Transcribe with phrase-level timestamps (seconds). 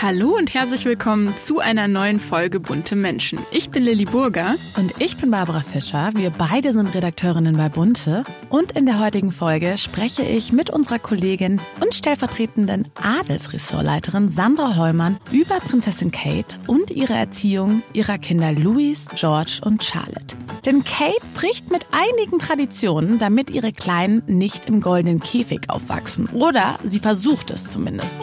[0.00, 3.40] Hallo und herzlich willkommen zu einer neuen Folge Bunte Menschen.
[3.50, 4.54] Ich bin Lilly Burger.
[4.76, 6.10] Und ich bin Barbara Fischer.
[6.14, 8.22] Wir beide sind Redakteurinnen bei Bunte.
[8.48, 15.18] Und in der heutigen Folge spreche ich mit unserer Kollegin und stellvertretenden Adelsressortleiterin Sandra Heumann
[15.32, 20.36] über Prinzessin Kate und ihre Erziehung ihrer Kinder Louis, George und Charlotte.
[20.64, 26.28] Denn Kate bricht mit einigen Traditionen, damit ihre Kleinen nicht im goldenen Käfig aufwachsen.
[26.28, 28.16] Oder sie versucht es zumindest.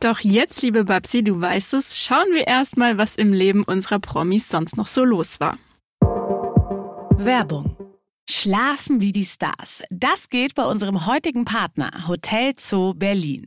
[0.00, 4.48] Doch jetzt, liebe Babsi, du weißt es, schauen wir erstmal, was im Leben unserer Promis
[4.48, 5.58] sonst noch so los war.
[7.18, 7.76] Werbung.
[8.26, 9.82] Schlafen wie die Stars.
[9.90, 13.46] Das geht bei unserem heutigen Partner Hotel Zoo Berlin.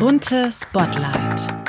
[0.00, 1.59] Bunte Spotlight.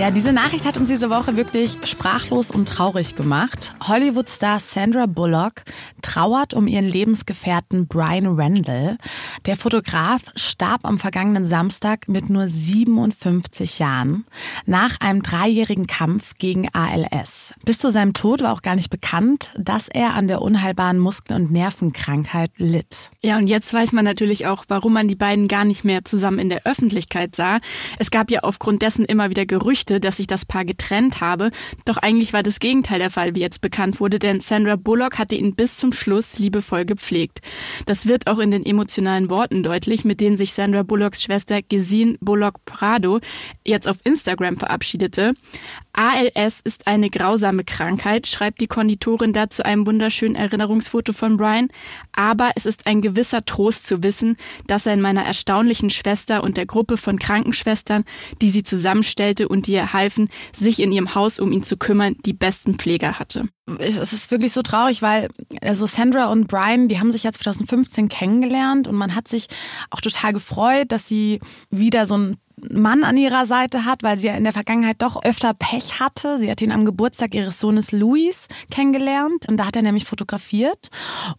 [0.00, 3.74] Ja, diese Nachricht hat uns diese Woche wirklich sprachlos und traurig gemacht.
[3.86, 5.62] Hollywood-Star Sandra Bullock
[6.00, 8.96] trauert um ihren Lebensgefährten Brian Randall.
[9.44, 14.24] Der Fotograf starb am vergangenen Samstag mit nur 57 Jahren
[14.64, 17.52] nach einem dreijährigen Kampf gegen ALS.
[17.66, 21.36] Bis zu seinem Tod war auch gar nicht bekannt, dass er an der unheilbaren Muskel-
[21.36, 23.10] und Nervenkrankheit litt.
[23.20, 26.38] Ja, und jetzt weiß man natürlich auch, warum man die beiden gar nicht mehr zusammen
[26.38, 27.60] in der Öffentlichkeit sah.
[27.98, 31.50] Es gab ja aufgrund dessen immer wieder Gerüchte, Gerüchte, dass sich das Paar getrennt habe.
[31.84, 35.34] Doch eigentlich war das Gegenteil der Fall, wie jetzt bekannt wurde, denn Sandra Bullock hatte
[35.34, 37.40] ihn bis zum Schluss liebevoll gepflegt.
[37.86, 42.16] Das wird auch in den emotionalen Worten deutlich, mit denen sich Sandra Bullocks Schwester Gesine
[42.20, 43.20] Bullock Prado
[43.66, 45.34] jetzt auf Instagram verabschiedete.
[45.92, 51.68] ALS ist eine grausame Krankheit, schreibt die Konditorin da zu einem wunderschönen Erinnerungsfoto von Brian.
[52.12, 54.36] Aber es ist ein gewisser Trost zu wissen,
[54.66, 58.04] dass er in meiner erstaunlichen Schwester und der Gruppe von Krankenschwestern,
[58.40, 62.16] die sie zusammenstellte und die ihr halfen, sich in ihrem Haus um ihn zu kümmern,
[62.24, 63.48] die besten Pfleger hatte.
[63.78, 65.28] Es ist wirklich so traurig, weil
[65.60, 69.46] also Sandra und Brian, die haben sich ja 2015 kennengelernt und man hat sich
[69.90, 71.40] auch total gefreut, dass sie
[71.70, 72.36] wieder so ein
[72.70, 76.38] Mann an ihrer Seite hat, weil sie ja in der Vergangenheit doch öfter Pech hatte.
[76.38, 80.88] Sie hat ihn am Geburtstag ihres Sohnes Louis kennengelernt und da hat er nämlich fotografiert.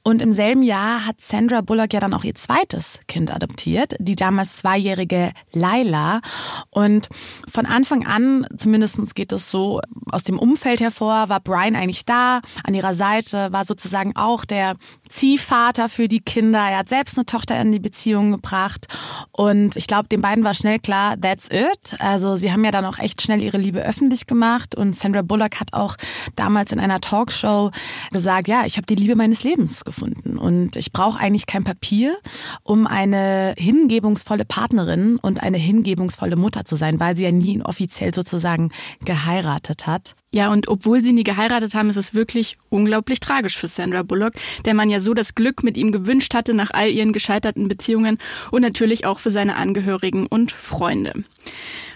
[0.03, 4.15] Und im selben Jahr hat Sandra Bullock ja dann auch ihr zweites Kind adoptiert, die
[4.15, 6.21] damals zweijährige Laila.
[6.69, 7.09] Und
[7.47, 9.81] von Anfang an, zumindest geht es so
[10.11, 14.75] aus dem Umfeld hervor, war Brian eigentlich da, an ihrer Seite, war sozusagen auch der
[15.09, 16.59] Ziehvater für die Kinder.
[16.59, 18.87] Er hat selbst eine Tochter in die Beziehung gebracht.
[19.31, 21.95] Und ich glaube, den beiden war schnell klar, that's it.
[21.99, 24.75] Also sie haben ja dann auch echt schnell ihre Liebe öffentlich gemacht.
[24.75, 25.95] Und Sandra Bullock hat auch
[26.35, 27.71] damals in einer Talkshow
[28.11, 30.37] gesagt, ja, ich habe die Liebe meines Lebens gefunden.
[30.37, 32.17] Und ich brauche eigentlich kein Papier,
[32.63, 38.13] um eine hingebungsvolle Partnerin und eine hingebungsvolle Mutter zu sein, weil sie ja nie offiziell
[38.13, 38.71] sozusagen
[39.05, 40.15] geheiratet hat.
[40.33, 44.33] Ja, und obwohl sie nie geheiratet haben, ist es wirklich unglaublich tragisch für Sandra Bullock,
[44.63, 48.17] der man ja so das Glück mit ihm gewünscht hatte nach all ihren gescheiterten Beziehungen
[48.49, 51.25] und natürlich auch für seine Angehörigen und Freunde.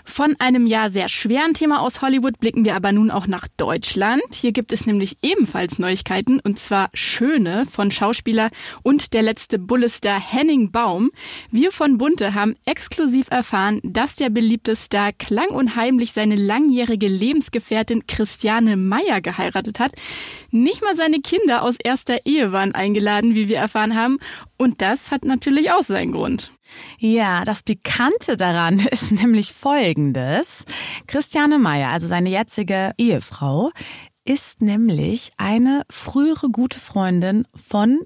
[0.07, 4.21] Von einem ja sehr schweren Thema aus Hollywood blicken wir aber nun auch nach Deutschland.
[4.33, 8.51] Hier gibt es nämlich ebenfalls Neuigkeiten und zwar schöne von Schauspieler
[8.83, 11.11] und der letzte Bullestar Henning Baum.
[11.49, 17.07] Wir von Bunte haben exklusiv erfahren, dass der beliebte Star klang und heimlich seine langjährige
[17.07, 19.93] Lebensgefährtin Christiane Meyer geheiratet hat.
[20.51, 24.19] Nicht mal seine Kinder aus erster Ehe waren eingeladen, wie wir erfahren haben.
[24.57, 26.51] Und das hat natürlich auch seinen Grund.
[26.99, 30.65] Ja, das Bekannte daran ist nämlich Folgendes.
[31.07, 33.71] Christiane Meyer, also seine jetzige Ehefrau,
[34.25, 37.99] ist nämlich eine frühere gute Freundin von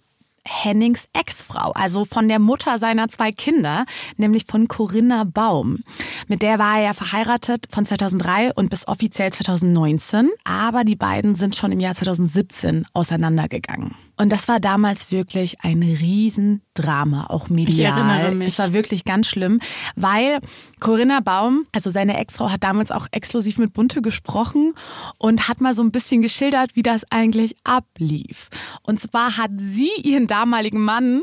[0.46, 3.86] Hennings Ex-Frau, also von der Mutter seiner zwei Kinder,
[4.18, 5.80] nämlich von Corinna Baum.
[6.28, 10.30] Mit der war er ja verheiratet von 2003 und bis offiziell 2019.
[10.44, 13.96] Aber die beiden sind schon im Jahr 2017 auseinandergegangen.
[14.20, 17.72] Und das war damals wirklich ein Riesendrama, auch medial.
[17.80, 18.50] Ich erinnere mich.
[18.50, 19.62] Es war wirklich ganz schlimm,
[19.96, 20.40] weil
[20.82, 24.74] Corinna Baum, also seine Ex-Frau, hat damals auch exklusiv mit Bunte gesprochen
[25.18, 28.50] und hat mal so ein bisschen geschildert, wie das eigentlich ablief.
[28.84, 31.22] Und zwar hat sie ihren damaligen Mann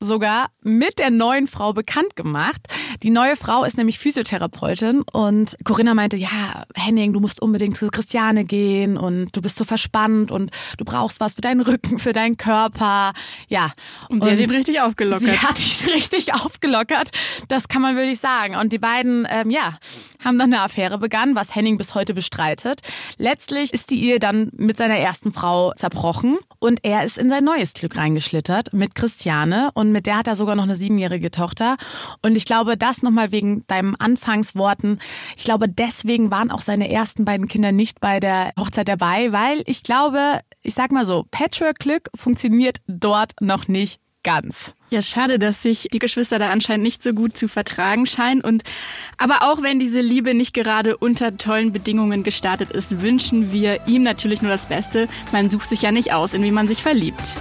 [0.00, 2.60] sogar mit der neuen Frau bekannt gemacht.
[3.02, 7.88] Die neue Frau ist nämlich Physiotherapeutin und Corinna meinte, ja, Henning, du musst unbedingt zu
[7.88, 12.12] Christiane gehen und du bist so verspannt und du brauchst was für deinen Rücken, für
[12.12, 13.12] deinen Körper.
[13.48, 13.72] Ja.
[14.08, 15.22] Und sie und hat ihn richtig aufgelockert.
[15.22, 17.10] Sie hat ihn richtig aufgelockert.
[17.48, 18.56] Das kann man wirklich sagen.
[18.56, 19.78] Und die beiden, ähm, ja,
[20.24, 22.80] haben dann eine Affäre begangen, was Henning bis heute bestreitet.
[23.16, 27.44] Letztlich ist die Ehe dann mit seiner ersten Frau zerbrochen und er ist in sein
[27.44, 31.76] neues Glück reingeschlittert mit Christiane und mit der hat er sogar noch eine siebenjährige Tochter.
[32.22, 35.00] Und ich glaube, das nochmal wegen deinem Anfangsworten.
[35.36, 39.62] Ich glaube, deswegen waren auch seine ersten beiden Kinder nicht bei der Hochzeit dabei, weil
[39.66, 44.74] ich glaube, ich sag mal so, Patchwork-Glück funktioniert dort noch nicht ganz.
[44.90, 48.40] Ja, schade, dass sich die Geschwister da anscheinend nicht so gut zu vertragen scheinen.
[48.40, 48.64] Und
[49.16, 54.02] aber auch wenn diese Liebe nicht gerade unter tollen Bedingungen gestartet ist, wünschen wir ihm
[54.02, 55.08] natürlich nur das Beste.
[55.32, 57.34] Man sucht sich ja nicht aus, in wie man sich verliebt.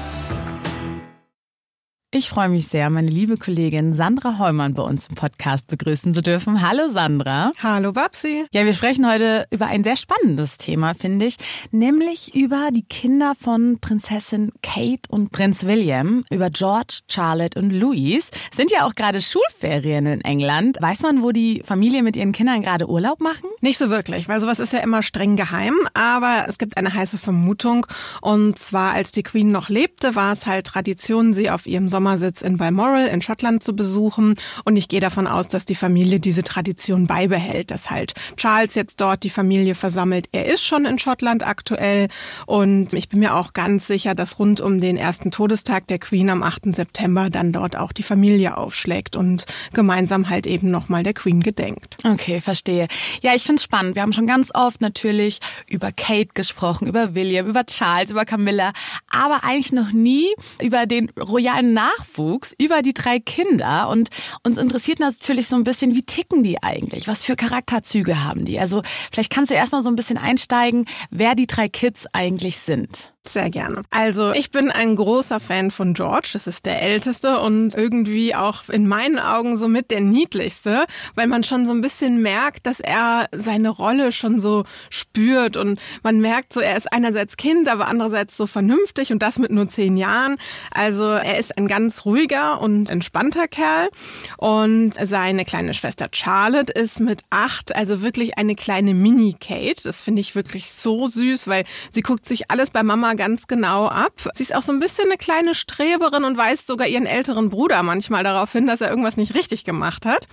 [2.17, 6.21] Ich freue mich sehr, meine liebe Kollegin Sandra Heumann bei uns im Podcast begrüßen zu
[6.21, 6.62] dürfen.
[6.62, 7.51] Hallo Sandra.
[7.62, 8.45] Hallo Babsi.
[8.53, 11.35] Ja, wir sprechen heute über ein sehr spannendes Thema, finde ich,
[11.71, 18.29] nämlich über die Kinder von Prinzessin Kate und Prinz William, über George, Charlotte und Louise.
[18.53, 20.77] Sind ja auch gerade Schulferien in England.
[20.79, 23.50] Weiß man, wo die Familie mit ihren Kindern gerade Urlaub machen?
[23.59, 27.18] Nicht so wirklich, weil sowas ist ja immer streng geheim, aber es gibt eine heiße
[27.18, 27.85] Vermutung
[28.21, 32.05] und zwar als die Queen noch lebte, war es halt Tradition, sie auf ihrem Sommer
[32.06, 34.36] Sommersitz in Balmoral in Schottland zu besuchen.
[34.63, 39.02] Und ich gehe davon aus, dass die Familie diese Tradition beibehält, dass halt Charles jetzt
[39.02, 40.28] dort die Familie versammelt.
[40.31, 42.10] Er ist schon in Schottland aktuell
[42.46, 46.30] und ich bin mir auch ganz sicher, dass rund um den ersten Todestag der Queen
[46.30, 46.75] am 8.
[46.75, 51.98] September dann dort auch die Familie aufschlägt und gemeinsam halt eben nochmal der Queen gedenkt.
[52.04, 52.88] Okay, verstehe.
[53.24, 53.96] Ja, ich finde es spannend.
[53.96, 58.74] Wir haben schon ganz oft natürlich über Kate gesprochen, über William, über Charles, über Camilla,
[59.10, 60.28] aber eigentlich noch nie
[60.62, 64.09] über den royalen Nach Nachwuchs über die drei Kinder und
[64.44, 67.07] uns interessiert natürlich so ein bisschen, wie ticken die eigentlich?
[67.07, 68.59] Was für Charakterzüge haben die?
[68.59, 68.81] Also
[69.12, 73.14] vielleicht kannst du erstmal so ein bisschen einsteigen, wer die drei Kids eigentlich sind.
[73.27, 73.81] Sehr gerne.
[73.89, 76.30] Also ich bin ein großer Fan von George.
[76.33, 80.86] Das ist der älteste und irgendwie auch in meinen Augen somit der niedlichste,
[81.16, 85.80] weil man schon so ein bisschen merkt, dass er seine Rolle schon so spürt und
[86.04, 89.68] man merkt so, er ist einerseits Kind, aber andererseits so vernünftig und das mit nur
[89.68, 90.38] zehn Jahren.
[90.71, 93.89] Also er ist ein ganz ruhiger und entspannter Kerl
[94.38, 99.81] und seine kleine Schwester Charlotte ist mit acht, also wirklich eine kleine Mini-Kate.
[99.83, 103.88] Das finde ich wirklich so süß, weil sie guckt sich alles bei Mama ganz genau
[103.88, 104.29] ab.
[104.33, 107.83] Sie ist auch so ein bisschen eine kleine Streberin und weist sogar ihren älteren Bruder
[107.83, 110.27] manchmal darauf hin, dass er irgendwas nicht richtig gemacht hat.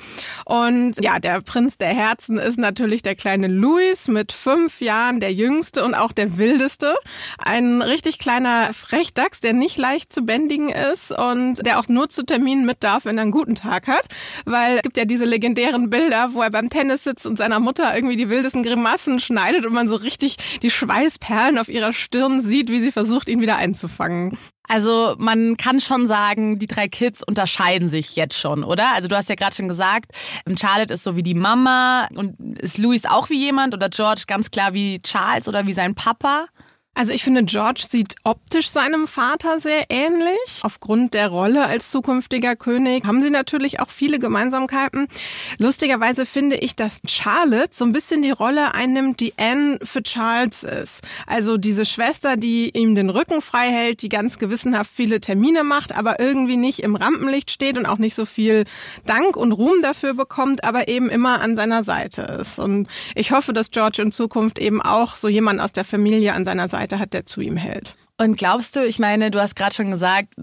[0.45, 5.33] Und ja, der Prinz der Herzen ist natürlich der kleine Louis mit fünf Jahren, der
[5.33, 6.95] jüngste und auch der wildeste.
[7.39, 12.25] Ein richtig kleiner Frechdachs, der nicht leicht zu bändigen ist und der auch nur zu
[12.25, 14.07] Terminen mit darf, wenn er einen guten Tag hat.
[14.45, 17.95] Weil es gibt ja diese legendären Bilder, wo er beim Tennis sitzt und seiner Mutter
[17.95, 22.71] irgendwie die wildesten Grimassen schneidet und man so richtig die Schweißperlen auf ihrer Stirn sieht,
[22.73, 24.37] wie sie versucht, ihn wieder einzufangen.
[24.69, 28.95] Also man kann schon sagen, die drei Kids unterscheiden sich jetzt schon, oder?
[28.95, 30.13] Also du hast ja gerade schon gesagt,
[30.59, 34.51] Charlotte ist so wie die Mama und ist Louis auch wie jemand oder George ganz
[34.51, 36.47] klar wie Charles oder wie sein Papa?
[36.95, 40.37] Also ich finde, George sieht optisch seinem Vater sehr ähnlich.
[40.61, 45.09] Aufgrund der Rolle als zukünftiger König haben sie natürlich auch viele Gemeinsamkeiten.
[45.57, 50.65] Lustigerweise finde ich, dass Charlotte so ein bisschen die Rolle einnimmt, die Anne für Charles
[50.65, 51.01] ist.
[51.27, 55.97] Also diese Schwester, die ihm den Rücken frei hält, die ganz gewissenhaft viele Termine macht,
[55.97, 58.65] aber irgendwie nicht im Rampenlicht steht und auch nicht so viel
[59.07, 62.59] Dank und Ruhm dafür bekommt, aber eben immer an seiner Seite ist.
[62.59, 66.45] Und ich hoffe, dass George in Zukunft eben auch so jemand aus der Familie an
[66.45, 67.97] seiner Seite Seite hat, der zu ihm hält.
[68.19, 70.35] Und glaubst du, ich meine, du hast gerade schon gesagt,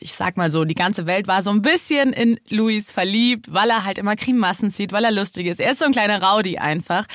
[0.00, 3.70] ich sag mal so, die ganze Welt war so ein bisschen in Louis verliebt, weil
[3.70, 5.60] er halt immer Grimassen zieht, weil er lustig ist.
[5.60, 7.06] Er ist so ein kleiner Rowdy einfach.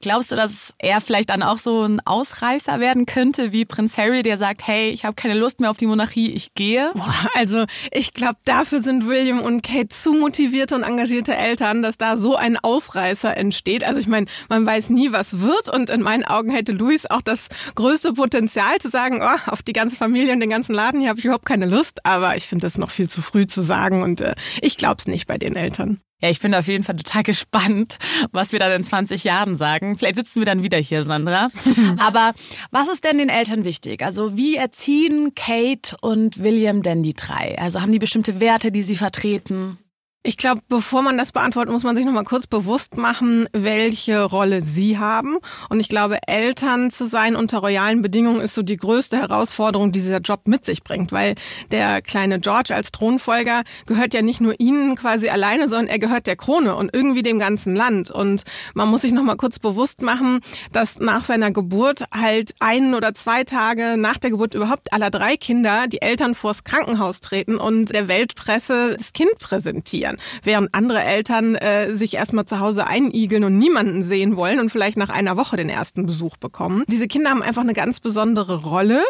[0.00, 4.22] Glaubst du, dass er vielleicht dann auch so ein Ausreißer werden könnte, wie Prinz Harry,
[4.22, 6.90] der sagt, hey, ich habe keine Lust mehr auf die Monarchie, ich gehe?
[6.94, 11.98] Boah, also ich glaube, dafür sind William und Kate zu motivierte und engagierte Eltern, dass
[11.98, 13.82] da so ein Ausreißer entsteht.
[13.84, 17.22] Also ich meine, man weiß nie, was wird und in meinen Augen hätte Louis auch
[17.22, 21.08] das größte Potenzial zu sagen, oh, auf die ganze Familie und den ganzen Laden hier
[21.08, 22.04] habe ich überhaupt keine Lust.
[22.04, 24.96] Aber aber ich finde das noch viel zu früh zu sagen und äh, ich glaube
[24.98, 26.00] es nicht bei den Eltern.
[26.20, 27.98] Ja, ich bin auf jeden Fall total gespannt,
[28.32, 29.96] was wir dann in 20 Jahren sagen.
[29.96, 31.48] Vielleicht sitzen wir dann wieder hier, Sandra.
[31.98, 32.32] Aber
[32.70, 34.02] was ist denn den Eltern wichtig?
[34.04, 37.56] Also wie erziehen Kate und William denn die drei?
[37.58, 39.78] Also haben die bestimmte Werte, die sie vertreten?
[40.24, 44.24] Ich glaube, bevor man das beantwortet, muss man sich noch mal kurz bewusst machen, welche
[44.24, 45.38] Rolle sie haben.
[45.70, 50.00] Und ich glaube, Eltern zu sein unter royalen Bedingungen ist so die größte Herausforderung, die
[50.00, 51.36] dieser Job mit sich bringt, weil
[51.70, 56.26] der kleine George als Thronfolger gehört ja nicht nur ihnen quasi alleine, sondern er gehört
[56.26, 58.10] der Krone und irgendwie dem ganzen Land.
[58.10, 58.42] Und
[58.74, 60.40] man muss sich noch mal kurz bewusst machen,
[60.72, 65.36] dass nach seiner Geburt halt ein oder zwei Tage nach der Geburt überhaupt aller drei
[65.36, 71.54] Kinder die Eltern vors Krankenhaus treten und der Weltpresse das Kind präsentieren Während andere Eltern
[71.54, 75.56] äh, sich erstmal zu Hause einigeln und niemanden sehen wollen und vielleicht nach einer Woche
[75.56, 76.84] den ersten Besuch bekommen.
[76.88, 79.02] Diese Kinder haben einfach eine ganz besondere Rolle.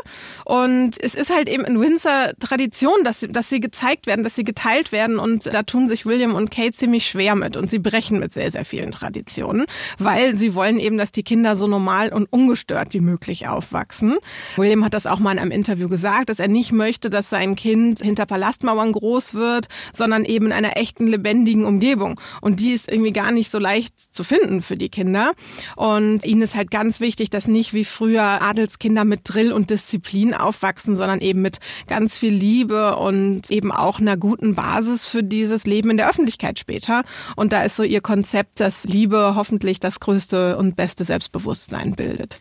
[0.45, 4.35] Und es ist halt eben in Windsor Tradition, dass sie, dass sie gezeigt werden, dass
[4.35, 5.19] sie geteilt werden.
[5.19, 7.57] Und da tun sich William und Kate ziemlich schwer mit.
[7.57, 9.67] Und sie brechen mit sehr, sehr vielen Traditionen,
[9.99, 14.17] weil sie wollen eben, dass die Kinder so normal und ungestört wie möglich aufwachsen.
[14.57, 17.57] William hat das auch mal in einem Interview gesagt, dass er nicht möchte, dass sein
[17.57, 22.21] Kind hinter Palastmauern groß wird, sondern eben in einer echten, lebendigen Umgebung.
[22.41, 25.33] Und die ist irgendwie gar nicht so leicht zu finden für die Kinder.
[25.77, 30.35] Und ihnen ist halt ganz wichtig, dass nicht wie früher Adelskinder mit Drill und Disziplin
[30.35, 35.67] aufwachsen, sondern eben mit ganz viel Liebe und eben auch einer guten Basis für dieses
[35.67, 37.03] Leben in der Öffentlichkeit später.
[37.37, 42.39] Und da ist so ihr Konzept, dass Liebe hoffentlich das größte und beste Selbstbewusstsein bildet.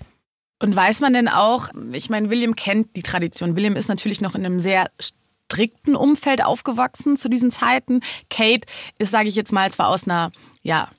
[0.59, 3.55] Und weiß man denn auch, ich meine, William kennt die Tradition.
[3.55, 4.87] William ist natürlich noch in einem sehr
[5.47, 8.01] strikten Umfeld aufgewachsen zu diesen Zeiten.
[8.29, 8.67] Kate
[8.99, 10.89] ist, sage ich jetzt mal, zwar aus einer, ja,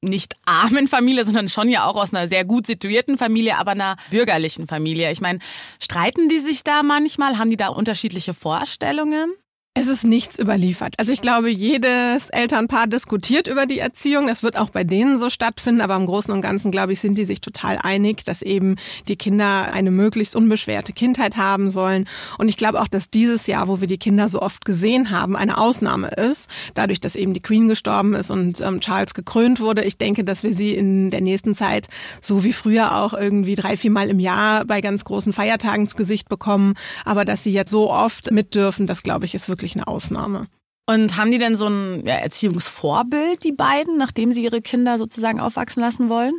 [0.00, 3.96] nicht armen Familie, sondern schon ja auch aus einer sehr gut situierten Familie, aber einer
[4.10, 5.10] bürgerlichen Familie.
[5.12, 5.38] Ich meine,
[5.78, 7.38] streiten die sich da manchmal?
[7.38, 9.32] Haben die da unterschiedliche Vorstellungen?
[9.74, 10.96] Es ist nichts überliefert.
[10.98, 14.26] Also ich glaube, jedes Elternpaar diskutiert über die Erziehung.
[14.26, 15.80] Das wird auch bei denen so stattfinden.
[15.80, 18.76] Aber im Großen und Ganzen, glaube ich, sind die sich total einig, dass eben
[19.08, 22.06] die Kinder eine möglichst unbeschwerte Kindheit haben sollen.
[22.36, 25.36] Und ich glaube auch, dass dieses Jahr, wo wir die Kinder so oft gesehen haben,
[25.36, 26.50] eine Ausnahme ist.
[26.74, 29.84] Dadurch, dass eben die Queen gestorben ist und ähm, Charles gekrönt wurde.
[29.84, 31.88] Ich denke, dass wir sie in der nächsten Zeit,
[32.20, 35.96] so wie früher auch irgendwie drei, vier Mal im Jahr bei ganz großen Feiertagen zu
[35.96, 36.74] Gesicht bekommen.
[37.06, 39.86] Aber dass sie jetzt so oft mit dürfen, das glaube ich, ist wirklich wirklich eine
[39.86, 40.48] Ausnahme.
[40.86, 45.40] Und haben die denn so ein ja, Erziehungsvorbild, die beiden, nachdem sie ihre Kinder sozusagen
[45.40, 46.34] aufwachsen lassen wollen?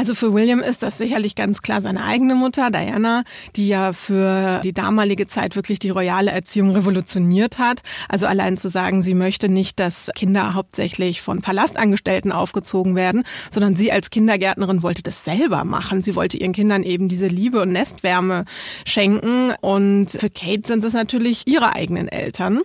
[0.00, 3.22] Also für William ist das sicherlich ganz klar seine eigene Mutter, Diana,
[3.54, 7.82] die ja für die damalige Zeit wirklich die royale Erziehung revolutioniert hat.
[8.08, 13.76] Also allein zu sagen, sie möchte nicht, dass Kinder hauptsächlich von Palastangestellten aufgezogen werden, sondern
[13.76, 16.00] sie als Kindergärtnerin wollte das selber machen.
[16.00, 18.46] Sie wollte ihren Kindern eben diese Liebe und Nestwärme
[18.86, 19.52] schenken.
[19.60, 22.62] Und für Kate sind es natürlich ihre eigenen Eltern.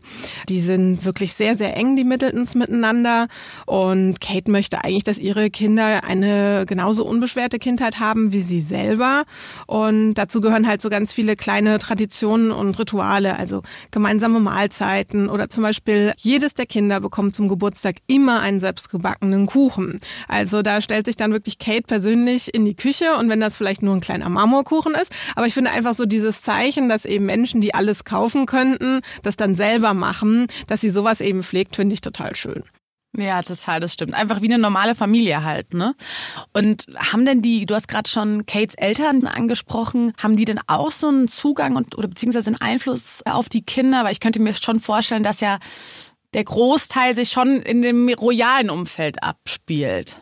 [0.47, 3.27] Die sind wirklich sehr, sehr eng, die Middletons miteinander.
[3.65, 8.61] Und Kate möchte eigentlich, dass ihre Kinder eine genauso unbestimmte unbeschwerte Kindheit haben wie sie
[8.61, 9.23] selber.
[9.65, 15.49] Und dazu gehören halt so ganz viele kleine Traditionen und Rituale, also gemeinsame Mahlzeiten oder
[15.49, 19.99] zum Beispiel jedes der Kinder bekommt zum Geburtstag immer einen selbstgebackenen Kuchen.
[20.27, 23.81] Also da stellt sich dann wirklich Kate persönlich in die Küche und wenn das vielleicht
[23.81, 27.59] nur ein kleiner Marmorkuchen ist, aber ich finde einfach so dieses Zeichen, dass eben Menschen,
[27.59, 32.01] die alles kaufen könnten, das dann selber machen, dass sie sowas eben pflegt, finde ich
[32.01, 32.61] total schön.
[33.17, 34.13] Ja, total, das stimmt.
[34.13, 35.95] Einfach wie eine normale Familie halt, ne?
[36.53, 40.91] Und haben denn die, du hast gerade schon Kates Eltern angesprochen, haben die denn auch
[40.91, 44.03] so einen Zugang und oder beziehungsweise einen Einfluss auf die Kinder?
[44.03, 45.59] Weil ich könnte mir schon vorstellen, dass ja
[46.33, 50.17] der Großteil sich schon in dem royalen Umfeld abspielt.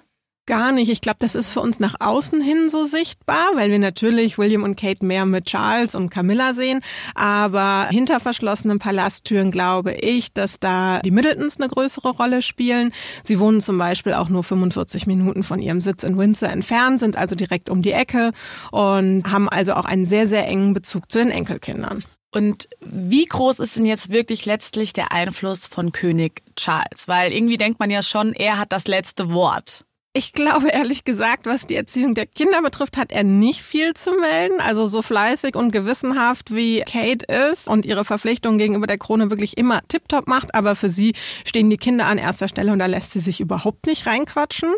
[0.45, 0.89] Gar nicht.
[0.89, 4.63] Ich glaube, das ist für uns nach außen hin so sichtbar, weil wir natürlich William
[4.63, 6.81] und Kate mehr mit Charles und Camilla sehen.
[7.15, 12.91] Aber hinter verschlossenen Palasttüren glaube ich, dass da die Middletons eine größere Rolle spielen.
[13.23, 17.15] Sie wohnen zum Beispiel auch nur 45 Minuten von ihrem Sitz in Windsor entfernt, sind
[17.15, 18.33] also direkt um die Ecke
[18.71, 22.03] und haben also auch einen sehr, sehr engen Bezug zu den Enkelkindern.
[22.33, 27.07] Und wie groß ist denn jetzt wirklich letztlich der Einfluss von König Charles?
[27.07, 29.85] Weil irgendwie denkt man ja schon, er hat das letzte Wort.
[30.15, 34.11] Ich glaube ehrlich gesagt, was die Erziehung der Kinder betrifft, hat er nicht viel zu
[34.11, 34.59] melden.
[34.59, 39.57] Also so fleißig und gewissenhaft wie Kate ist und ihre Verpflichtungen gegenüber der Krone wirklich
[39.57, 40.53] immer tiptop macht.
[40.53, 41.15] Aber für sie
[41.45, 44.69] stehen die Kinder an erster Stelle und da lässt sie sich überhaupt nicht reinquatschen.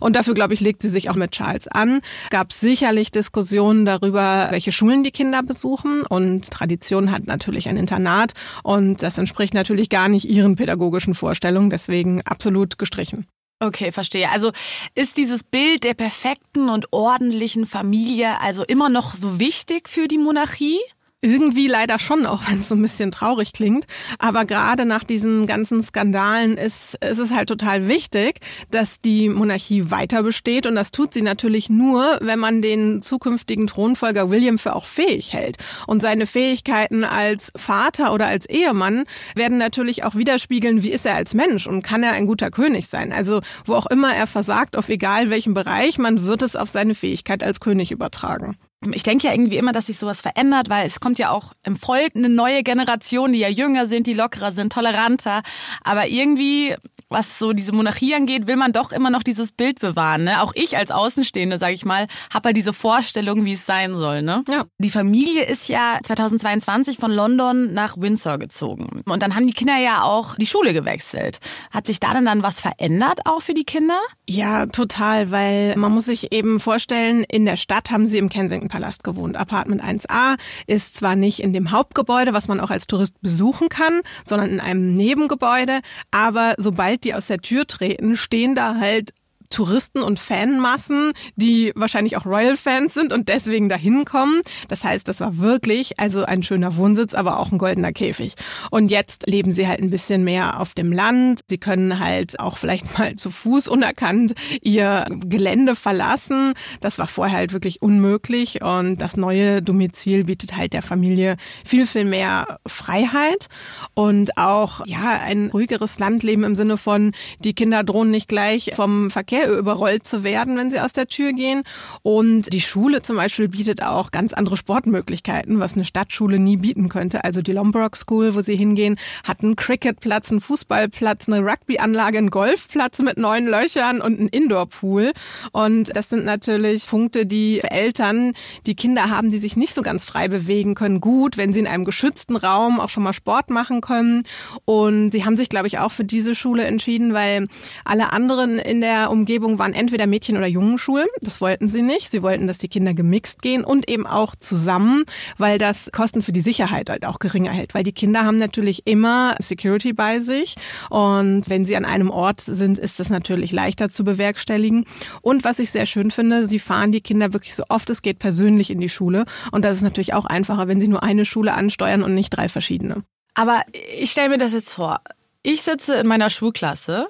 [0.00, 2.02] Und dafür, glaube ich, legt sie sich auch mit Charles an.
[2.28, 6.02] Gab sicherlich Diskussionen darüber, welche Schulen die Kinder besuchen.
[6.02, 8.34] Und Tradition hat natürlich ein Internat.
[8.62, 11.70] Und das entspricht natürlich gar nicht ihren pädagogischen Vorstellungen.
[11.70, 13.26] Deswegen absolut gestrichen.
[13.62, 14.28] Okay, verstehe.
[14.28, 14.50] Also
[14.96, 20.18] ist dieses Bild der perfekten und ordentlichen Familie also immer noch so wichtig für die
[20.18, 20.80] Monarchie?
[21.24, 23.86] Irgendwie leider schon, auch wenn es so ein bisschen traurig klingt.
[24.18, 28.40] Aber gerade nach diesen ganzen Skandalen ist, ist es halt total wichtig,
[28.72, 30.66] dass die Monarchie weiter besteht.
[30.66, 35.32] Und das tut sie natürlich nur, wenn man den zukünftigen Thronfolger William für auch fähig
[35.32, 35.58] hält.
[35.86, 39.04] Und seine Fähigkeiten als Vater oder als Ehemann
[39.36, 42.88] werden natürlich auch widerspiegeln, wie ist er als Mensch und kann er ein guter König
[42.88, 43.12] sein.
[43.12, 46.96] Also wo auch immer er versagt, auf egal welchem Bereich, man wird es auf seine
[46.96, 48.56] Fähigkeit als König übertragen
[48.92, 51.76] ich denke ja irgendwie immer, dass sich sowas verändert, weil es kommt ja auch im
[51.76, 55.42] Volk eine neue Generation, die ja jünger sind, die lockerer sind, toleranter.
[55.84, 56.74] Aber irgendwie,
[57.08, 60.24] was so diese Monarchie angeht, will man doch immer noch dieses Bild bewahren.
[60.24, 60.42] Ne?
[60.42, 64.22] Auch ich als Außenstehende, sage ich mal, habe halt diese Vorstellung, wie es sein soll.
[64.22, 64.44] Ne?
[64.48, 64.64] Ja.
[64.78, 69.02] Die Familie ist ja 2022 von London nach Windsor gezogen.
[69.04, 71.38] Und dann haben die Kinder ja auch die Schule gewechselt.
[71.70, 74.00] Hat sich da denn dann was verändert auch für die Kinder?
[74.28, 78.68] Ja, total, weil man muss sich eben vorstellen, in der Stadt haben sie im Kensington
[78.72, 79.36] Palast gewohnt.
[79.36, 80.36] Apartment 1a
[80.66, 84.60] ist zwar nicht in dem Hauptgebäude, was man auch als Tourist besuchen kann, sondern in
[84.60, 89.12] einem Nebengebäude, aber sobald die aus der Tür treten, stehen da halt
[89.52, 94.42] Touristen und Fanmassen, die wahrscheinlich auch Royal-Fans sind und deswegen dahin kommen.
[94.68, 98.34] Das heißt, das war wirklich also ein schöner Wohnsitz, aber auch ein goldener Käfig.
[98.70, 101.40] Und jetzt leben sie halt ein bisschen mehr auf dem Land.
[101.48, 106.54] Sie können halt auch vielleicht mal zu Fuß unerkannt ihr Gelände verlassen.
[106.80, 111.86] Das war vorher halt wirklich unmöglich und das neue Domizil bietet halt der Familie viel,
[111.86, 113.48] viel mehr Freiheit
[113.94, 119.10] und auch, ja, ein ruhigeres Landleben im Sinne von, die Kinder drohen nicht gleich vom
[119.10, 121.62] Verkehr überrollt zu werden, wenn sie aus der Tür gehen.
[122.02, 126.88] Und die Schule zum Beispiel bietet auch ganz andere Sportmöglichkeiten, was eine Stadtschule nie bieten
[126.88, 127.24] könnte.
[127.24, 132.30] Also die Lombrock School, wo sie hingehen, hat einen Cricketplatz, einen Fußballplatz, eine Rugbyanlage, einen
[132.30, 135.12] Golfplatz mit neun Löchern und einen Indoorpool.
[135.52, 138.32] Und das sind natürlich Punkte, die Eltern,
[138.66, 141.66] die Kinder haben, die sich nicht so ganz frei bewegen können, gut, wenn sie in
[141.66, 144.24] einem geschützten Raum auch schon mal Sport machen können.
[144.64, 147.48] Und sie haben sich, glaube ich, auch für diese Schule entschieden, weil
[147.84, 151.06] alle anderen in der Umgebung Umgebung waren entweder Mädchen- oder Jungenschulen.
[151.22, 152.10] Das wollten sie nicht.
[152.10, 155.04] Sie wollten, dass die Kinder gemixt gehen und eben auch zusammen,
[155.38, 157.72] weil das Kosten für die Sicherheit halt auch geringer hält.
[157.72, 160.56] Weil die Kinder haben natürlich immer Security bei sich
[160.90, 164.84] und wenn sie an einem Ort sind, ist das natürlich leichter zu bewerkstelligen.
[165.22, 168.18] Und was ich sehr schön finde, sie fahren die Kinder wirklich so oft es geht
[168.18, 171.54] persönlich in die Schule und das ist natürlich auch einfacher, wenn sie nur eine Schule
[171.54, 173.02] ansteuern und nicht drei verschiedene.
[173.32, 173.62] Aber
[173.98, 175.00] ich stelle mir das jetzt vor.
[175.42, 177.06] Ich sitze in meiner Schulklasse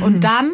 [0.00, 0.52] und dann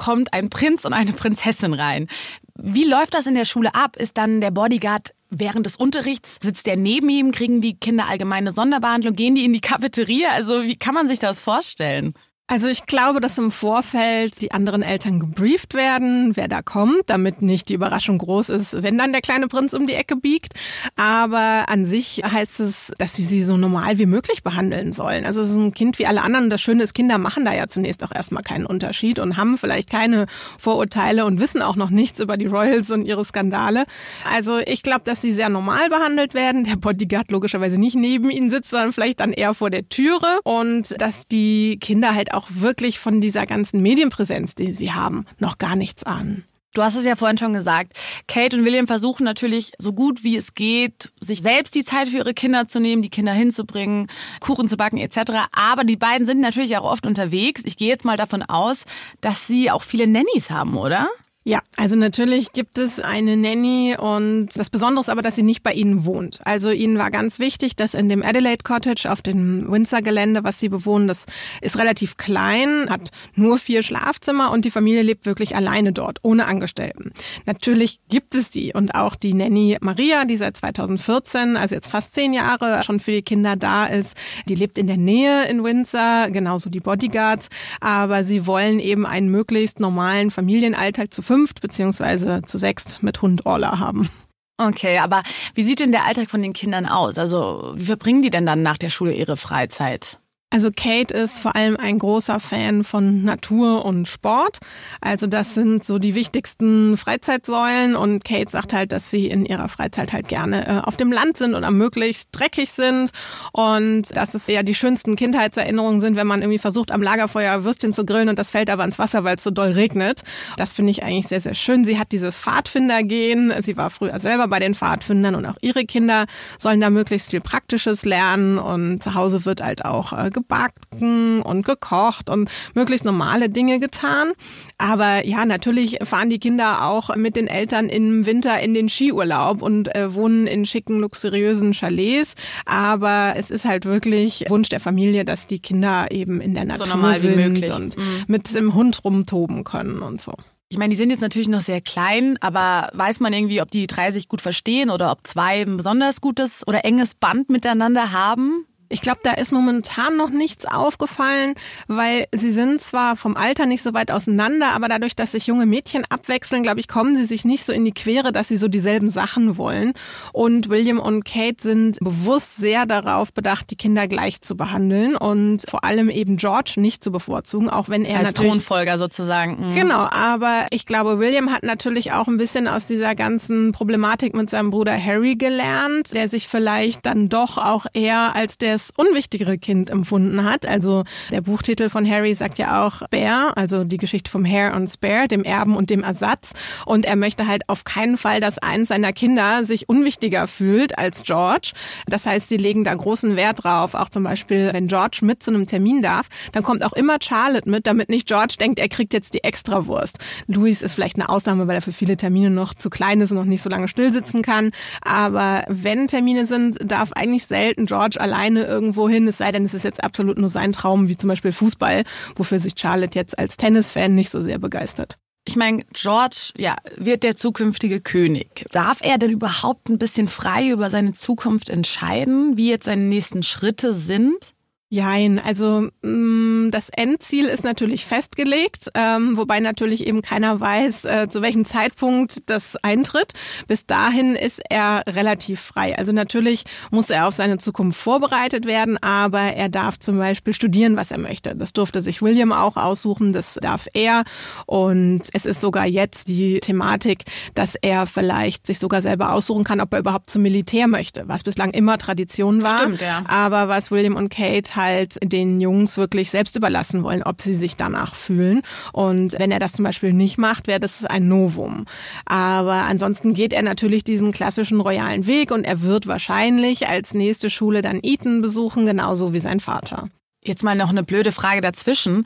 [0.00, 2.08] kommt ein Prinz und eine Prinzessin rein.
[2.54, 3.96] Wie läuft das in der Schule ab?
[3.96, 8.54] Ist dann der Bodyguard während des Unterrichts, sitzt der neben ihm, kriegen die Kinder allgemeine
[8.54, 10.30] Sonderbehandlung, gehen die in die Cafeteria?
[10.30, 12.14] Also wie kann man sich das vorstellen?
[12.50, 17.42] Also ich glaube, dass im Vorfeld die anderen Eltern gebrieft werden, wer da kommt, damit
[17.42, 20.54] nicht die Überraschung groß ist, wenn dann der kleine Prinz um die Ecke biegt.
[20.96, 25.26] Aber an sich heißt es, dass sie sie so normal wie möglich behandeln sollen.
[25.26, 26.46] Also es ist ein Kind wie alle anderen.
[26.46, 29.56] Und das Schöne ist, Kinder machen da ja zunächst auch erstmal keinen Unterschied und haben
[29.56, 30.26] vielleicht keine
[30.58, 33.84] Vorurteile und wissen auch noch nichts über die Royals und ihre Skandale.
[34.28, 36.64] Also ich glaube, dass sie sehr normal behandelt werden.
[36.64, 41.00] Der Bodyguard logischerweise nicht neben ihnen sitzt, sondern vielleicht dann eher vor der Türe und
[41.00, 45.58] dass die Kinder halt auch auch wirklich von dieser ganzen Medienpräsenz, die sie haben, noch
[45.58, 46.44] gar nichts ahnen.
[46.72, 47.94] Du hast es ja vorhin schon gesagt.
[48.28, 52.18] Kate und William versuchen natürlich so gut wie es geht, sich selbst die Zeit für
[52.18, 54.06] ihre Kinder zu nehmen, die Kinder hinzubringen,
[54.38, 55.32] Kuchen zu backen etc.
[55.52, 57.62] Aber die beiden sind natürlich auch oft unterwegs.
[57.64, 58.84] Ich gehe jetzt mal davon aus,
[59.20, 61.08] dass sie auch viele Nannies haben, oder?
[61.50, 65.64] Ja, also natürlich gibt es eine Nanny und das Besondere ist aber, dass sie nicht
[65.64, 66.38] bei ihnen wohnt.
[66.44, 70.68] Also ihnen war ganz wichtig, dass in dem Adelaide Cottage auf dem Windsor-Gelände, was sie
[70.68, 71.26] bewohnen, das
[71.60, 76.46] ist relativ klein, hat nur vier Schlafzimmer und die Familie lebt wirklich alleine dort, ohne
[76.46, 77.10] Angestellten.
[77.46, 82.14] Natürlich gibt es die und auch die Nanny Maria, die seit 2014, also jetzt fast
[82.14, 84.16] zehn Jahre schon für die Kinder da ist,
[84.48, 87.48] die lebt in der Nähe in Windsor, genauso die Bodyguards,
[87.80, 93.46] aber sie wollen eben einen möglichst normalen Familienalltag zu fünft beziehungsweise zu sechst mit Hund
[93.46, 94.10] Orla haben.
[94.58, 95.22] Okay, aber
[95.54, 97.16] wie sieht denn der Alltag von den Kindern aus?
[97.16, 100.18] Also wie verbringen die denn dann nach der Schule ihre Freizeit?
[100.52, 104.58] Also Kate ist vor allem ein großer Fan von Natur und Sport.
[105.00, 109.68] Also das sind so die wichtigsten Freizeitsäulen und Kate sagt halt, dass sie in ihrer
[109.68, 113.12] Freizeit halt gerne äh, auf dem Land sind und am möglichst dreckig sind
[113.52, 117.92] und dass es ja die schönsten Kindheitserinnerungen sind, wenn man irgendwie versucht am Lagerfeuer Würstchen
[117.92, 120.24] zu grillen und das fällt aber ins Wasser, weil es so doll regnet.
[120.56, 121.84] Das finde ich eigentlich sehr, sehr schön.
[121.84, 123.54] Sie hat dieses Pfadfindergehen.
[123.62, 126.26] Sie war früher selber bei den Pfadfindern und auch ihre Kinder
[126.58, 131.64] sollen da möglichst viel Praktisches lernen und zu Hause wird halt auch äh, gebacken und
[131.64, 134.32] gekocht und möglichst normale Dinge getan.
[134.78, 139.62] Aber ja, natürlich fahren die Kinder auch mit den Eltern im Winter in den Skiurlaub
[139.62, 142.34] und äh, wohnen in schicken, luxuriösen Chalets.
[142.66, 146.86] Aber es ist halt wirklich Wunsch der Familie, dass die Kinder eben in der Natur
[146.86, 147.72] so normal sind wie möglich.
[147.72, 148.24] und mhm.
[148.26, 150.34] mit dem Hund rumtoben können und so.
[150.72, 153.88] Ich meine, die sind jetzt natürlich noch sehr klein, aber weiß man irgendwie, ob die
[153.88, 158.66] drei sich gut verstehen oder ob zwei ein besonders gutes oder enges Band miteinander haben?
[158.92, 161.54] Ich glaube, da ist momentan noch nichts aufgefallen,
[161.86, 165.64] weil sie sind zwar vom Alter nicht so weit auseinander, aber dadurch, dass sich junge
[165.64, 168.66] Mädchen abwechseln, glaube ich, kommen sie sich nicht so in die Quere, dass sie so
[168.66, 169.92] dieselben Sachen wollen.
[170.32, 175.62] Und William und Kate sind bewusst sehr darauf bedacht, die Kinder gleich zu behandeln und
[175.68, 179.68] vor allem eben George nicht zu bevorzugen, auch wenn er als Thronfolger sozusagen.
[179.68, 179.74] Mhm.
[179.76, 184.50] Genau, aber ich glaube, William hat natürlich auch ein bisschen aus dieser ganzen Problematik mit
[184.50, 189.58] seinem Bruder Harry gelernt, der sich vielleicht dann doch auch eher als der das unwichtigere
[189.58, 190.66] Kind empfunden hat.
[190.66, 194.88] Also der Buchtitel von Harry sagt ja auch Bear, also die Geschichte vom Hare und
[194.88, 196.52] Spare, dem Erben und dem Ersatz.
[196.86, 201.22] Und er möchte halt auf keinen Fall, dass eins seiner Kinder sich unwichtiger fühlt als
[201.22, 201.72] George.
[202.06, 203.94] Das heißt, sie legen da großen Wert drauf.
[203.94, 207.68] Auch zum Beispiel, wenn George mit zu einem Termin darf, dann kommt auch immer Charlotte
[207.68, 210.18] mit, damit nicht George denkt, er kriegt jetzt die Extrawurst.
[210.46, 213.38] Louis ist vielleicht eine Ausnahme, weil er für viele Termine noch zu klein ist und
[213.38, 214.70] noch nicht so lange stillsitzen kann.
[215.02, 219.74] Aber wenn Termine sind, darf eigentlich selten George alleine irgendwo hin, es sei denn, es
[219.74, 222.04] ist jetzt absolut nur sein Traum, wie zum Beispiel Fußball,
[222.36, 225.18] wofür sich Charlotte jetzt als Tennisfan nicht so sehr begeistert.
[225.46, 228.66] Ich meine, George ja, wird der zukünftige König.
[228.70, 233.42] Darf er denn überhaupt ein bisschen frei über seine Zukunft entscheiden, wie jetzt seine nächsten
[233.42, 234.54] Schritte sind?
[234.92, 241.04] Jein, also mh, mm, das Endziel ist natürlich festgelegt, ähm, wobei natürlich eben keiner weiß,
[241.04, 243.32] äh, zu welchem Zeitpunkt das eintritt.
[243.68, 245.96] Bis dahin ist er relativ frei.
[245.96, 250.96] Also natürlich muss er auf seine Zukunft vorbereitet werden, aber er darf zum Beispiel studieren,
[250.96, 251.54] was er möchte.
[251.54, 254.24] Das durfte sich William auch aussuchen, das darf er.
[254.66, 259.80] Und es ist sogar jetzt die Thematik, dass er vielleicht sich sogar selber aussuchen kann,
[259.80, 262.80] ob er überhaupt zum Militär möchte, was bislang immer Tradition war.
[262.80, 263.22] Stimmt, ja.
[263.28, 267.76] Aber was William und Kate halt den Jungs wirklich selbst überlassen wollen, ob sie sich
[267.76, 268.62] danach fühlen.
[268.92, 271.86] Und wenn er das zum Beispiel nicht macht, wäre das ein Novum.
[272.26, 277.50] Aber ansonsten geht er natürlich diesen klassischen royalen Weg und er wird wahrscheinlich als nächste
[277.50, 280.08] Schule dann Eton besuchen, genauso wie sein Vater.
[280.42, 282.24] Jetzt mal noch eine blöde Frage dazwischen.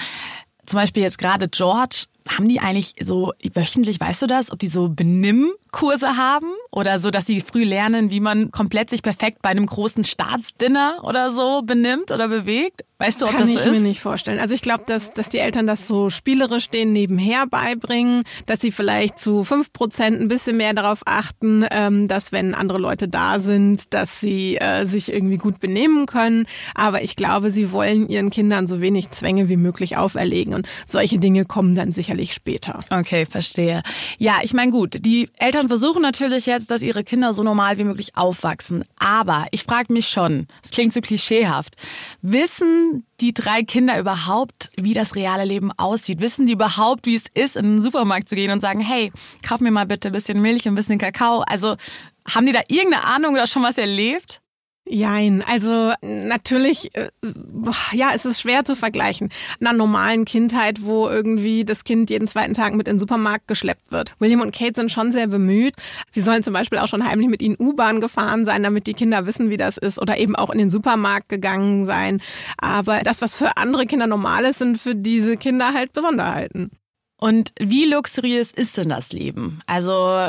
[0.66, 4.68] Zum Beispiel jetzt gerade George, haben die eigentlich so wöchentlich, weißt du das, ob die
[4.68, 4.88] so
[5.74, 9.66] Benimmkurse haben oder so, dass sie früh lernen, wie man komplett sich perfekt bei einem
[9.66, 12.82] großen Staatsdinner oder so benimmt oder bewegt?
[12.98, 13.64] Weißt du, ob Kann das so ist?
[13.64, 14.38] Kann ich mir nicht vorstellen.
[14.38, 18.70] Also ich glaube, dass, dass die Eltern das so spielerisch denen nebenher beibringen, dass sie
[18.70, 23.40] vielleicht zu fünf Prozent ein bisschen mehr darauf achten, ähm, dass wenn andere Leute da
[23.40, 26.46] sind, dass sie äh, sich irgendwie gut benehmen können.
[26.74, 30.54] Aber ich glaube, sie wollen ihren Kindern so wenig Zwänge wie möglich auferlegen.
[30.54, 32.80] Und solche Dinge kommen dann sicherlich später.
[32.90, 33.82] Okay, verstehe.
[34.18, 37.84] Ja, ich meine gut, die Eltern versuchen natürlich jetzt, dass ihre Kinder so normal wie
[37.84, 38.84] möglich aufwachsen.
[38.98, 41.76] Aber ich frage mich schon, es klingt so klischeehaft,
[42.22, 46.20] wissen die drei Kinder überhaupt, wie das reale Leben aussieht?
[46.20, 49.12] Wissen die überhaupt, wie es ist, in den Supermarkt zu gehen und sagen, hey,
[49.46, 51.40] kauf mir mal bitte ein bisschen Milch und ein bisschen Kakao?
[51.46, 51.76] Also
[52.28, 54.40] haben die da irgendeine Ahnung oder schon was erlebt?
[54.86, 57.08] Jein, also natürlich, äh,
[57.92, 59.30] ja, es ist schwer zu vergleichen.
[59.58, 63.90] Einer normalen Kindheit, wo irgendwie das Kind jeden zweiten Tag mit in den Supermarkt geschleppt
[63.92, 64.14] wird.
[64.18, 65.74] William und Kate sind schon sehr bemüht.
[66.10, 69.24] Sie sollen zum Beispiel auch schon heimlich mit ihnen U-Bahn gefahren sein, damit die Kinder
[69.24, 72.20] wissen, wie das ist, oder eben auch in den Supermarkt gegangen sein.
[72.58, 76.70] Aber das, was für andere Kinder normal ist, sind für diese Kinder halt Besonderheiten.
[77.16, 79.60] Und wie luxuriös ist denn das Leben?
[79.66, 80.28] Also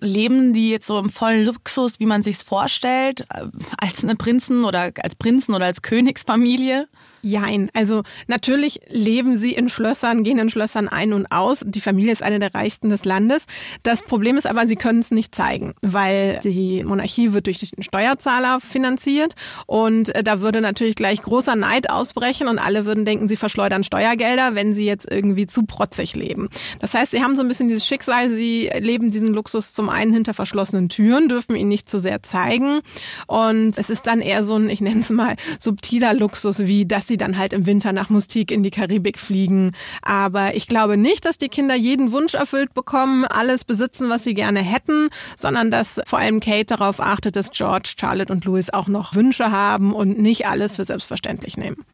[0.00, 3.46] leben die jetzt so im vollen Luxus, wie man sich's vorstellt, äh,
[3.78, 6.88] als eine Prinzen oder als Prinzen oder als Königsfamilie?
[7.24, 7.70] Jein.
[7.72, 11.62] Also natürlich leben sie in Schlössern, gehen in Schlössern ein und aus.
[11.64, 13.44] Die Familie ist eine der reichsten des Landes.
[13.84, 17.84] Das Problem ist aber, sie können es nicht zeigen, weil die Monarchie wird durch den
[17.84, 19.34] Steuerzahler finanziert
[19.66, 23.84] und äh, da würde natürlich gleich großer Neid ausbrechen und alle würden denken, sie verschleudern
[23.84, 26.48] Steuergelder, wenn sie jetzt irgendwie zu protzig leben.
[26.80, 30.12] Das heißt, sie haben so ein bisschen dieses Schicksal, sie leben diesen Luxus zum einen
[30.12, 32.80] hinter verschlossenen Türen, dürfen ihn nicht zu sehr zeigen
[33.28, 37.11] und es ist dann eher so ein, ich nenne es mal, subtiler Luxus, wie dass
[37.12, 39.72] sie dann halt im Winter nach Mustik in die Karibik fliegen.
[40.00, 44.32] Aber ich glaube nicht, dass die Kinder jeden Wunsch erfüllt bekommen, alles besitzen, was sie
[44.32, 48.88] gerne hätten, sondern dass vor allem Kate darauf achtet, dass George, Charlotte und Louis auch
[48.88, 51.84] noch Wünsche haben und nicht alles für selbstverständlich nehmen.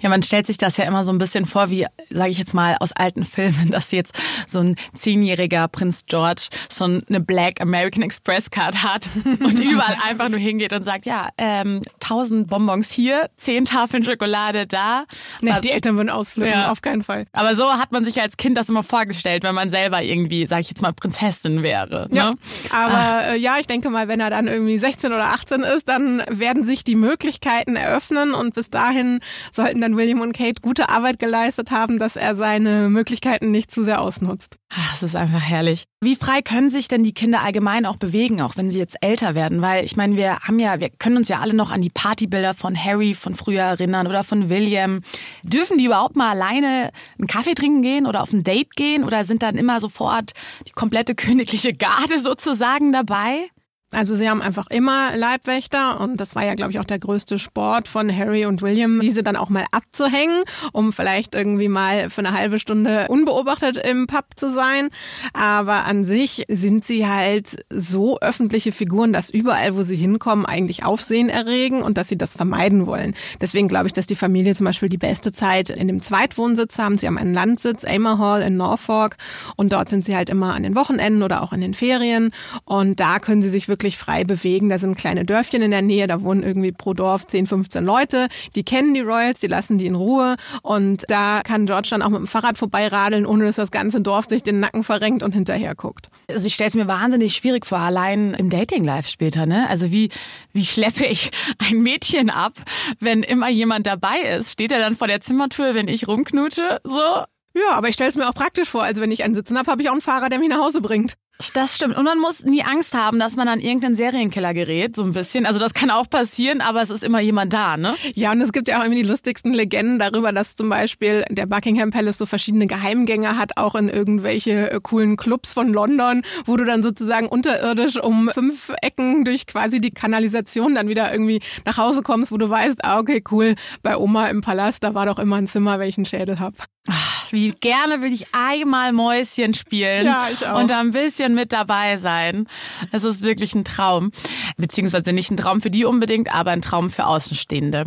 [0.00, 2.54] Ja, man stellt sich das ja immer so ein bisschen vor, wie, sage ich jetzt
[2.54, 8.02] mal, aus alten Filmen, dass jetzt so ein zehnjähriger Prinz George schon eine Black American
[8.02, 13.28] Express Card hat und überall einfach nur hingeht und sagt, ja, ähm, tausend Bonbons hier,
[13.36, 15.04] zehn Tafeln Schokolade da.
[15.40, 16.70] Nee, die Eltern würden ausflippen, ja.
[16.70, 17.26] auf keinen Fall.
[17.32, 20.62] Aber so hat man sich als Kind das immer vorgestellt, wenn man selber irgendwie, sage
[20.62, 22.08] ich jetzt mal, Prinzessin wäre.
[22.10, 22.16] Ne?
[22.16, 22.34] Ja,
[22.70, 26.22] aber äh, ja, ich denke mal, wenn er dann irgendwie 16 oder 18 ist, dann
[26.28, 29.20] werden sich die Möglichkeiten eröffnen und bis dahin
[29.62, 33.84] sollten dann William und Kate gute Arbeit geleistet haben, dass er seine Möglichkeiten nicht zu
[33.84, 34.56] sehr ausnutzt.
[34.90, 35.84] Das ist einfach herrlich.
[36.00, 39.36] Wie frei können sich denn die Kinder allgemein auch bewegen, auch wenn sie jetzt älter
[39.36, 39.62] werden?
[39.62, 42.54] Weil ich meine, wir haben ja, wir können uns ja alle noch an die Partybilder
[42.54, 45.02] von Harry von früher erinnern oder von William.
[45.44, 49.22] Dürfen die überhaupt mal alleine einen Kaffee trinken gehen oder auf ein Date gehen oder
[49.22, 50.32] sind dann immer sofort
[50.66, 53.48] die komplette königliche Garde sozusagen dabei?
[53.92, 57.38] Also sie haben einfach immer Leibwächter und das war ja, glaube ich, auch der größte
[57.38, 62.20] Sport von Harry und William, diese dann auch mal abzuhängen, um vielleicht irgendwie mal für
[62.20, 64.88] eine halbe Stunde unbeobachtet im Pub zu sein.
[65.34, 70.84] Aber an sich sind sie halt so öffentliche Figuren, dass überall, wo sie hinkommen, eigentlich
[70.84, 73.14] Aufsehen erregen und dass sie das vermeiden wollen.
[73.42, 76.96] Deswegen glaube ich, dass die Familie zum Beispiel die beste Zeit in dem Zweitwohnsitz haben.
[76.96, 79.16] Sie haben einen Landsitz, Amer Hall in Norfolk
[79.56, 82.32] und dort sind sie halt immer an den Wochenenden oder auch in den Ferien
[82.64, 84.68] und da können sie sich wirklich wirklich frei bewegen.
[84.68, 88.28] Da sind kleine Dörfchen in der Nähe, da wohnen irgendwie pro Dorf 10, 15 Leute.
[88.54, 90.36] Die kennen die Royals, die lassen die in Ruhe.
[90.62, 94.26] Und da kann George dann auch mit dem Fahrrad vorbeiradeln, ohne dass das ganze Dorf
[94.26, 96.08] sich den Nacken verrenkt und hinterher guckt.
[96.28, 99.46] Also ich stelle es mir wahnsinnig schwierig vor, allein im Dating-Life später.
[99.46, 99.68] Ne?
[99.68, 100.10] Also wie,
[100.52, 102.54] wie schleppe ich ein Mädchen ab,
[103.00, 104.52] wenn immer jemand dabei ist?
[104.52, 106.78] Steht er dann vor der Zimmertür, wenn ich rumknutsche?
[106.84, 108.84] So, ja, aber ich stelle es mir auch praktisch vor.
[108.84, 110.80] Also wenn ich einen Sitzen habe, habe ich auch einen Fahrer, der mich nach Hause
[110.80, 111.16] bringt.
[111.50, 111.96] Das stimmt.
[111.96, 115.46] Und man muss nie Angst haben, dass man an irgendeinen Serienkiller gerät, so ein bisschen.
[115.46, 117.96] Also das kann auch passieren, aber es ist immer jemand da, ne?
[118.14, 121.46] Ja, und es gibt ja auch irgendwie die lustigsten Legenden darüber, dass zum Beispiel der
[121.46, 126.56] Buckingham Palace so verschiedene Geheimgänge hat, auch in irgendwelche äh, coolen Clubs von London, wo
[126.56, 131.76] du dann sozusagen unterirdisch um fünf Ecken durch quasi die Kanalisation dann wieder irgendwie nach
[131.76, 135.18] Hause kommst, wo du weißt, ah, okay, cool, bei Oma im Palast, da war doch
[135.18, 136.54] immer ein Zimmer, welchen Schädel hab.
[136.88, 140.04] Ach, wie gerne würde ich einmal Mäuschen spielen.
[140.06, 140.58] Ja, ich auch.
[140.58, 142.48] Und da ein bisschen mit dabei sein.
[142.90, 144.10] Es ist wirklich ein Traum.
[144.56, 147.86] Beziehungsweise nicht ein Traum für die unbedingt, aber ein Traum für Außenstehende.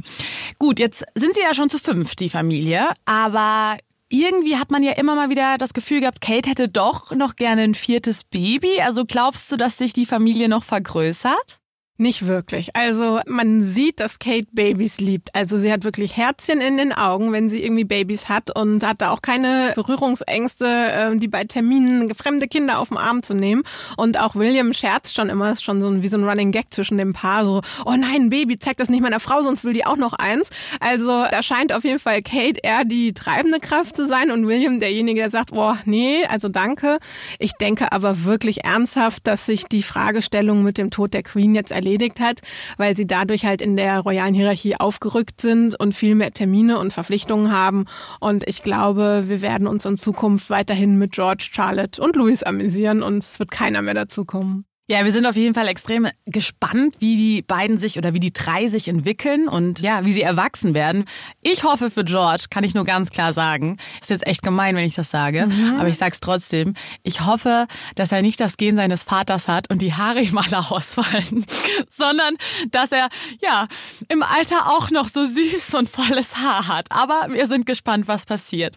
[0.59, 2.87] Gut, jetzt sind sie ja schon zu fünf, die Familie.
[3.03, 3.77] Aber
[4.07, 7.63] irgendwie hat man ja immer mal wieder das Gefühl gehabt, Kate hätte doch noch gerne
[7.63, 8.81] ein viertes Baby.
[8.81, 11.59] Also glaubst du, dass sich die Familie noch vergrößert?
[11.97, 12.75] Nicht wirklich.
[12.75, 15.33] Also man sieht, dass Kate Babys liebt.
[15.33, 19.01] Also sie hat wirklich Herzchen in den Augen, wenn sie irgendwie Babys hat und hat
[19.01, 23.63] da auch keine Berührungsängste, äh, die bei Terminen fremde Kinder auf den Arm zu nehmen.
[23.95, 26.97] Und auch William scherzt schon immer, ist schon so wie so ein Running Gag zwischen
[26.97, 29.95] dem Paar, so, oh nein, Baby, zeig das nicht meiner Frau, sonst will die auch
[29.95, 30.49] noch eins.
[30.81, 34.81] Also da scheint auf jeden Fall Kate eher die treibende Kraft zu sein und William
[34.81, 36.97] derjenige, der sagt, oh nee, also danke.
[37.39, 41.71] Ich denke aber wirklich ernsthaft, dass sich die Fragestellung mit dem Tod der Queen jetzt
[41.85, 42.41] erledigt hat,
[42.77, 46.91] weil sie dadurch halt in der royalen Hierarchie aufgerückt sind und viel mehr Termine und
[46.91, 47.85] Verpflichtungen haben.
[48.19, 53.03] Und ich glaube, wir werden uns in Zukunft weiterhin mit George, Charlotte und Louis amüsieren
[53.03, 54.65] und es wird keiner mehr dazukommen.
[54.87, 58.31] Ja, wir sind auf jeden Fall extrem gespannt, wie die beiden sich oder wie die
[58.31, 61.05] drei sich entwickeln und ja, wie sie erwachsen werden.
[61.41, 63.77] Ich hoffe für George, kann ich nur ganz klar sagen.
[63.99, 65.79] Ist jetzt echt gemein, wenn ich das sage, mhm.
[65.79, 66.75] aber ich sag's trotzdem.
[67.01, 70.59] Ich hoffe, dass er nicht das Gen seines Vaters hat und die Haare ihm alle
[70.59, 71.47] ausfallen,
[71.89, 72.35] sondern
[72.69, 73.09] dass er
[73.41, 73.67] ja
[74.07, 76.91] im Alter auch noch so süß und volles Haar hat.
[76.91, 78.75] Aber wir sind gespannt, was passiert.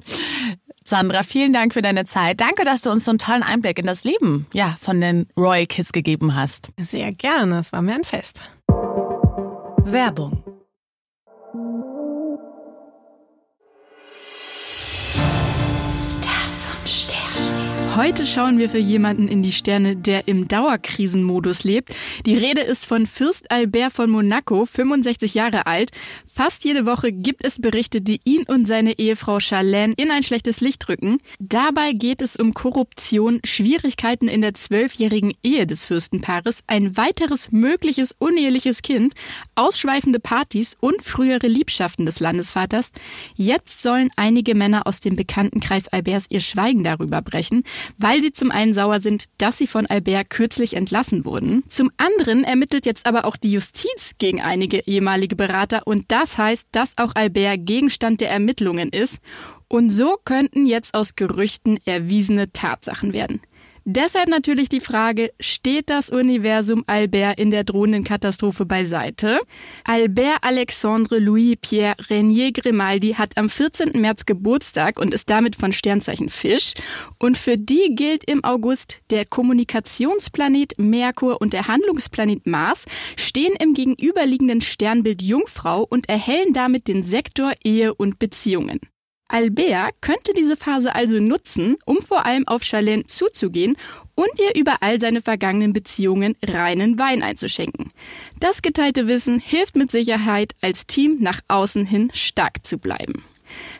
[0.89, 2.41] Sandra, vielen Dank für deine Zeit.
[2.41, 5.67] Danke, dass du uns so einen tollen Einblick in das Leben ja, von den Royal
[5.67, 6.73] Kids gegeben hast.
[6.81, 8.41] Sehr gerne, es war mir ein Fest.
[9.85, 10.43] Werbung
[17.99, 21.93] Heute schauen wir für jemanden in die Sterne, der im Dauerkrisenmodus lebt.
[22.27, 25.91] Die Rede ist von Fürst Albert von Monaco, 65 Jahre alt.
[26.25, 30.61] Fast jede Woche gibt es Berichte, die ihn und seine Ehefrau Charlene in ein schlechtes
[30.61, 31.19] Licht rücken.
[31.41, 38.15] Dabei geht es um Korruption, Schwierigkeiten in der zwölfjährigen Ehe des Fürstenpaares, ein weiteres mögliches
[38.21, 39.15] uneheliches Kind,
[39.57, 42.93] ausschweifende Partys und frühere Liebschaften des Landesvaters.
[43.35, 47.65] Jetzt sollen einige Männer aus dem Bekanntenkreis Alberts ihr Schweigen darüber brechen
[47.97, 51.65] weil sie zum einen sauer sind, dass sie von Albert kürzlich entlassen wurden.
[51.69, 56.69] Zum anderen ermittelt jetzt aber auch die Justiz gegen einige ehemalige Berater und das heißt,
[56.73, 59.19] dass auch Albert Gegenstand der Ermittlungen ist.
[59.69, 63.41] Und so könnten jetzt aus Gerüchten erwiesene Tatsachen werden.
[63.91, 69.41] Deshalb natürlich die Frage, steht das Universum Albert in der drohenden Katastrophe beiseite?
[69.83, 73.99] Albert Alexandre Louis Pierre Renier Grimaldi hat am 14.
[73.99, 76.75] März Geburtstag und ist damit von Sternzeichen Fisch.
[77.19, 82.85] Und für die gilt im August der Kommunikationsplanet Merkur und der Handlungsplanet Mars
[83.17, 88.81] stehen im gegenüberliegenden Sternbild Jungfrau und erhellen damit den Sektor Ehe und Beziehungen.
[89.29, 93.77] Albert könnte diese Phase also nutzen, um vor allem auf Charlene zuzugehen
[94.15, 97.93] und ihr über all seine vergangenen Beziehungen reinen Wein einzuschenken.
[98.41, 103.23] Das geteilte Wissen hilft mit Sicherheit, als Team nach außen hin stark zu bleiben.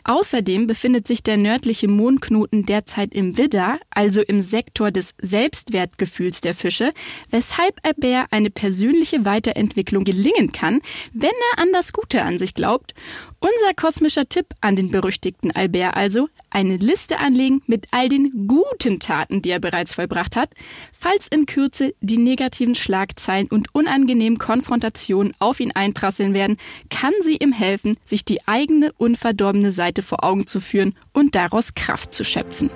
[0.09, 6.55] Außerdem befindet sich der nördliche Mondknoten derzeit im Widder, also im Sektor des Selbstwertgefühls der
[6.55, 6.93] Fische,
[7.29, 10.81] weshalb Albert eine persönliche Weiterentwicklung gelingen kann,
[11.13, 12.95] wenn er an das Gute an sich glaubt.
[13.39, 18.99] Unser kosmischer Tipp an den berüchtigten Albert also, eine Liste anlegen mit all den guten
[18.99, 20.49] Taten, die er bereits vollbracht hat,
[20.91, 26.57] falls in Kürze die negativen Schlagzeilen und unangenehmen Konfrontationen auf ihn einprasseln werden,
[26.89, 31.73] kann sie ihm helfen, sich die eigene unverdorbene Seite vor Augen zu führen und daraus
[31.73, 32.69] Kraft zu schöpfen.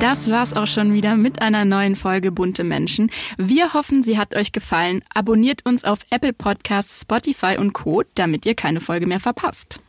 [0.00, 3.10] Das war's auch schon wieder mit einer neuen Folge Bunte Menschen.
[3.36, 5.02] Wir hoffen, sie hat euch gefallen.
[5.12, 9.80] Abonniert uns auf Apple Podcasts, Spotify und Co., damit ihr keine Folge mehr verpasst.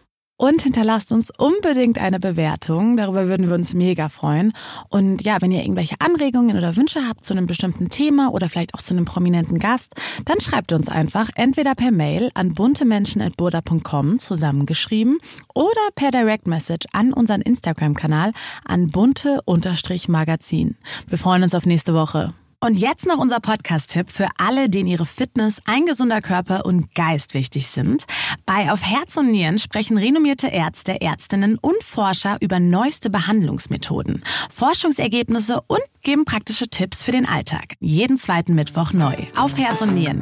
[0.41, 2.95] Und hinterlasst uns unbedingt eine Bewertung.
[2.95, 4.53] Darüber würden wir uns mega freuen.
[4.87, 8.73] Und ja, wenn ihr irgendwelche Anregungen oder Wünsche habt zu einem bestimmten Thema oder vielleicht
[8.73, 15.17] auch zu einem prominenten Gast, dann schreibt uns einfach entweder per Mail an buntemenschen.burda.com zusammengeschrieben
[15.53, 18.31] oder per Direct Message an unseren Instagram-Kanal
[18.63, 20.77] an bunte-magazin.
[21.09, 22.33] Wir freuen uns auf nächste Woche.
[22.61, 27.33] Und jetzt noch unser Podcast-Tipp für alle, denen ihre Fitness, ein gesunder Körper und Geist
[27.33, 28.03] wichtig sind.
[28.45, 35.61] Bei Auf Herz und Nieren sprechen renommierte Ärzte, Ärztinnen und Forscher über neueste Behandlungsmethoden, Forschungsergebnisse
[35.67, 37.75] und geben praktische Tipps für den Alltag.
[37.79, 39.15] Jeden zweiten Mittwoch neu.
[39.37, 40.19] Auf Herz und Nieren.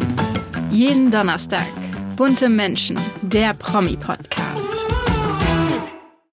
[0.70, 1.66] Jeden Donnerstag.
[2.18, 4.77] Bunte Menschen, der Promi-Podcast.